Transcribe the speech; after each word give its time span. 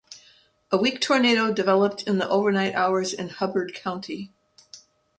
A 0.71 0.77
weak 0.77 0.99
tornado 0.99 1.53
developed 1.53 2.01
in 2.07 2.17
the 2.17 2.27
overnight 2.27 2.73
hours 2.73 3.13
in 3.13 3.29
Hubbard 3.29 3.75
County. 3.75 4.31